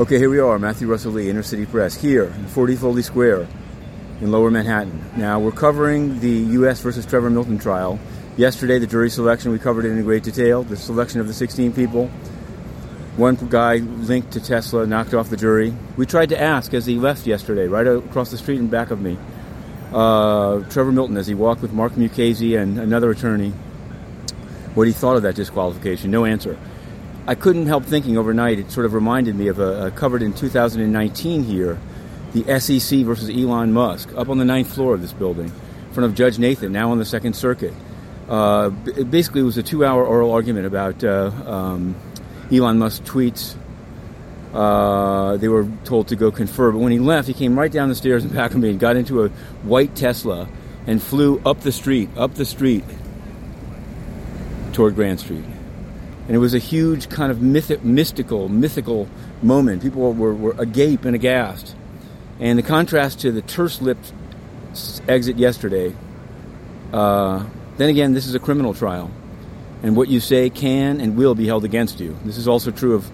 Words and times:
Okay, 0.00 0.16
here 0.16 0.30
we 0.30 0.38
are, 0.38 0.58
Matthew 0.58 0.88
Russell 0.88 1.12
Lee, 1.12 1.28
Inner 1.28 1.42
City 1.42 1.66
Press, 1.66 1.94
here 1.94 2.24
in 2.24 2.46
40 2.46 2.76
Foley 2.76 3.02
Square 3.02 3.46
in 4.22 4.32
Lower 4.32 4.50
Manhattan. 4.50 5.04
Now, 5.14 5.38
we're 5.38 5.52
covering 5.52 6.20
the 6.20 6.30
U.S. 6.30 6.80
versus 6.80 7.04
Trevor 7.04 7.28
Milton 7.28 7.58
trial. 7.58 8.00
Yesterday, 8.38 8.78
the 8.78 8.86
jury 8.86 9.10
selection, 9.10 9.52
we 9.52 9.58
covered 9.58 9.84
it 9.84 9.90
in 9.90 10.02
great 10.02 10.22
detail. 10.22 10.62
The 10.62 10.78
selection 10.78 11.20
of 11.20 11.26
the 11.26 11.34
16 11.34 11.74
people. 11.74 12.06
One 13.18 13.34
guy 13.34 13.76
linked 13.76 14.32
to 14.32 14.40
Tesla 14.40 14.86
knocked 14.86 15.12
off 15.12 15.28
the 15.28 15.36
jury. 15.36 15.74
We 15.98 16.06
tried 16.06 16.30
to 16.30 16.40
ask 16.40 16.72
as 16.72 16.86
he 16.86 16.94
left 16.94 17.26
yesterday, 17.26 17.66
right 17.66 17.86
across 17.86 18.30
the 18.30 18.38
street 18.38 18.58
in 18.58 18.68
back 18.68 18.90
of 18.90 19.02
me, 19.02 19.18
uh, 19.92 20.60
Trevor 20.70 20.92
Milton, 20.92 21.18
as 21.18 21.26
he 21.26 21.34
walked 21.34 21.60
with 21.60 21.74
Mark 21.74 21.92
Mukasey 21.92 22.58
and 22.58 22.78
another 22.78 23.10
attorney, 23.10 23.50
what 24.72 24.86
he 24.86 24.94
thought 24.94 25.16
of 25.16 25.24
that 25.24 25.34
disqualification. 25.34 26.10
No 26.10 26.24
answer. 26.24 26.56
I 27.26 27.34
couldn't 27.34 27.66
help 27.66 27.84
thinking 27.84 28.16
overnight, 28.16 28.58
it 28.58 28.70
sort 28.70 28.86
of 28.86 28.94
reminded 28.94 29.34
me 29.34 29.48
of 29.48 29.58
a, 29.58 29.86
a 29.86 29.90
covered 29.90 30.22
in 30.22 30.32
2019 30.32 31.44
here, 31.44 31.78
the 32.32 32.60
SEC 32.60 33.00
versus 33.00 33.28
Elon 33.28 33.72
Musk, 33.72 34.10
up 34.16 34.28
on 34.28 34.38
the 34.38 34.44
ninth 34.44 34.72
floor 34.72 34.94
of 34.94 35.02
this 35.02 35.12
building, 35.12 35.46
in 35.46 35.92
front 35.92 36.10
of 36.10 36.14
Judge 36.14 36.38
Nathan, 36.38 36.72
now 36.72 36.90
on 36.90 36.98
the 36.98 37.04
Second 37.04 37.34
Circuit. 37.34 37.74
Uh, 38.28 38.70
it 38.86 39.10
basically 39.10 39.42
was 39.42 39.58
a 39.58 39.62
two 39.62 39.84
hour 39.84 40.04
oral 40.04 40.32
argument 40.32 40.66
about 40.66 41.02
uh, 41.04 41.30
um, 41.46 41.94
Elon 42.50 42.78
Musk 42.78 43.02
tweets. 43.04 43.56
Uh, 44.54 45.36
they 45.36 45.48
were 45.48 45.68
told 45.84 46.08
to 46.08 46.16
go 46.16 46.30
confer, 46.30 46.72
but 46.72 46.78
when 46.78 46.92
he 46.92 46.98
left, 46.98 47.28
he 47.28 47.34
came 47.34 47.58
right 47.58 47.70
down 47.70 47.88
the 47.88 47.94
stairs 47.94 48.24
in 48.24 48.30
back 48.34 48.52
of 48.52 48.58
me 48.58 48.70
and 48.70 48.80
got 48.80 48.96
into 48.96 49.24
a 49.24 49.28
white 49.62 49.94
Tesla 49.94 50.48
and 50.86 51.02
flew 51.02 51.40
up 51.44 51.60
the 51.60 51.72
street, 51.72 52.08
up 52.16 52.34
the 52.34 52.44
street 52.44 52.84
toward 54.72 54.94
Grand 54.94 55.20
Street 55.20 55.44
and 56.30 56.36
it 56.36 56.38
was 56.38 56.54
a 56.54 56.60
huge 56.60 57.08
kind 57.08 57.32
of 57.32 57.42
mythic, 57.42 57.82
mystical, 57.82 58.48
mythical 58.48 59.08
moment. 59.42 59.82
People 59.82 60.12
were, 60.12 60.32
were 60.32 60.54
agape 60.58 61.04
and 61.04 61.16
aghast. 61.16 61.74
And 62.38 62.56
the 62.56 62.62
contrast 62.62 63.22
to 63.22 63.32
the 63.32 63.42
terse-lipped 63.42 64.12
exit 65.08 65.38
yesterday. 65.38 65.92
Uh, 66.92 67.44
then 67.78 67.88
again, 67.88 68.12
this 68.12 68.28
is 68.28 68.36
a 68.36 68.38
criminal 68.38 68.74
trial, 68.74 69.10
and 69.82 69.96
what 69.96 70.06
you 70.06 70.20
say 70.20 70.50
can 70.50 71.00
and 71.00 71.16
will 71.16 71.34
be 71.34 71.48
held 71.48 71.64
against 71.64 71.98
you. 71.98 72.16
This 72.24 72.36
is 72.36 72.46
also 72.46 72.70
true 72.70 72.94
of 72.94 73.10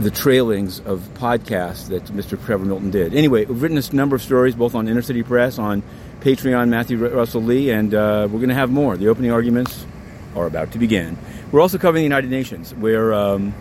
the 0.00 0.10
trailings 0.10 0.80
of 0.80 1.00
podcasts 1.12 1.88
that 1.88 2.06
Mr. 2.06 2.42
Trevor 2.42 2.64
Milton 2.64 2.90
did. 2.90 3.14
Anyway, 3.14 3.44
we've 3.44 3.60
written 3.60 3.76
a 3.76 3.94
number 3.94 4.16
of 4.16 4.22
stories, 4.22 4.54
both 4.54 4.74
on 4.74 4.88
Inner 4.88 5.02
City 5.02 5.22
Press, 5.22 5.58
on 5.58 5.82
Patreon, 6.20 6.70
Matthew 6.70 7.06
Russell 7.06 7.42
Lee, 7.42 7.68
and 7.68 7.92
uh, 7.92 8.26
we're 8.30 8.38
going 8.38 8.48
to 8.48 8.54
have 8.54 8.70
more. 8.70 8.96
The 8.96 9.08
opening 9.08 9.30
arguments 9.30 9.84
are 10.34 10.46
about 10.46 10.72
to 10.72 10.78
begin. 10.78 11.16
We're 11.52 11.60
also 11.60 11.78
covering 11.78 12.00
the 12.00 12.04
United 12.04 12.30
Nations, 12.30 12.74
where 12.74 13.14
um, 13.14 13.54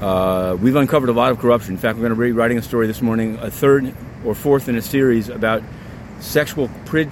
uh, 0.00 0.56
we've 0.60 0.76
uncovered 0.76 1.08
a 1.08 1.12
lot 1.12 1.32
of 1.32 1.38
corruption. 1.38 1.72
In 1.72 1.78
fact, 1.78 1.96
we're 1.96 2.08
going 2.08 2.14
to 2.14 2.20
be 2.20 2.32
writing 2.32 2.58
a 2.58 2.62
story 2.62 2.86
this 2.86 3.02
morning, 3.02 3.36
a 3.40 3.50
third 3.50 3.94
or 4.24 4.34
fourth 4.34 4.68
in 4.68 4.76
a 4.76 4.82
series 4.82 5.28
about 5.28 5.62
sexual 6.20 6.68
quid, 6.86 7.10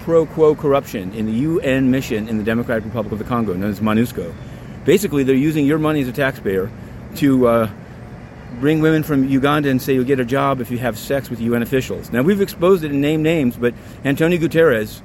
pro 0.00 0.26
quo 0.26 0.54
corruption 0.54 1.12
in 1.12 1.26
the 1.26 1.32
UN 1.32 1.90
mission 1.90 2.28
in 2.28 2.38
the 2.38 2.44
Democratic 2.44 2.84
Republic 2.84 3.12
of 3.12 3.18
the 3.18 3.24
Congo, 3.24 3.54
known 3.54 3.70
as 3.70 3.80
MONUSCO. 3.80 4.34
Basically, 4.84 5.22
they're 5.22 5.34
using 5.34 5.66
your 5.66 5.78
money 5.78 6.00
as 6.00 6.08
a 6.08 6.12
taxpayer 6.12 6.70
to 7.16 7.46
uh, 7.46 7.70
bring 8.60 8.80
women 8.80 9.02
from 9.02 9.28
Uganda 9.28 9.68
and 9.68 9.80
say 9.80 9.94
you'll 9.94 10.04
get 10.04 10.20
a 10.20 10.24
job 10.24 10.60
if 10.60 10.70
you 10.70 10.78
have 10.78 10.98
sex 10.98 11.30
with 11.30 11.40
UN 11.40 11.62
officials. 11.62 12.10
Now, 12.10 12.22
we've 12.22 12.40
exposed 12.40 12.84
it 12.84 12.90
and 12.90 13.00
named 13.00 13.22
names, 13.22 13.56
but 13.56 13.74
Antonio 14.04 14.38
Guterres 14.38 15.02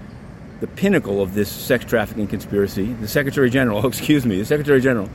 the 0.63 0.67
pinnacle 0.67 1.21
of 1.21 1.33
this 1.33 1.51
sex 1.51 1.83
trafficking 1.83 2.25
conspiracy, 2.25 2.93
the 2.93 3.07
Secretary 3.07 3.49
General, 3.49 3.85
excuse 3.93 4.25
me, 4.25 4.37
the 4.37 4.45
Secretary 4.45 4.79
General. 4.79 5.09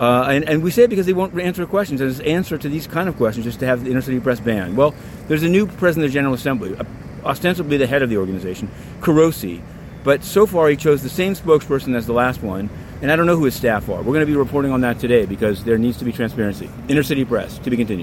Uh, 0.00 0.22
and, 0.22 0.48
and, 0.48 0.62
we 0.62 0.70
say 0.70 0.84
it 0.84 0.88
because 0.88 1.04
they 1.04 1.12
won't 1.12 1.38
answer 1.38 1.66
questions. 1.66 2.00
And 2.00 2.08
his 2.08 2.20
answer 2.20 2.56
to 2.56 2.70
these 2.70 2.86
kind 2.86 3.06
of 3.06 3.16
questions 3.18 3.46
is 3.46 3.54
to 3.58 3.66
have 3.66 3.84
the 3.84 3.90
inner 3.90 4.00
city 4.00 4.18
press 4.18 4.40
banned. 4.40 4.78
Well, 4.78 4.94
there's 5.28 5.42
a 5.42 5.48
new 5.48 5.66
president 5.66 6.06
of 6.06 6.10
the 6.10 6.14
General 6.14 6.32
Assembly, 6.32 6.74
uh, 6.74 6.84
ostensibly 7.22 7.76
the 7.76 7.86
head 7.86 8.00
of 8.00 8.08
the 8.08 8.16
organization, 8.16 8.70
Korosi. 9.00 9.60
But 10.04 10.24
so 10.24 10.46
far, 10.46 10.70
he 10.70 10.76
chose 10.76 11.02
the 11.02 11.10
same 11.10 11.34
spokesperson 11.34 11.94
as 11.94 12.06
the 12.06 12.14
last 12.14 12.42
one, 12.42 12.70
and 13.02 13.12
I 13.12 13.16
don't 13.16 13.26
know 13.26 13.36
who 13.36 13.44
his 13.44 13.54
staff 13.54 13.90
are. 13.90 13.98
We're 13.98 14.14
going 14.14 14.20
to 14.20 14.26
be 14.26 14.36
reporting 14.36 14.72
on 14.72 14.80
that 14.80 14.98
today 14.98 15.26
because 15.26 15.64
there 15.64 15.76
needs 15.76 15.98
to 15.98 16.06
be 16.06 16.12
transparency. 16.12 16.70
Inner 16.88 17.02
City 17.02 17.26
Press, 17.26 17.58
to 17.58 17.68
be 17.68 17.76
continued. 17.76 17.92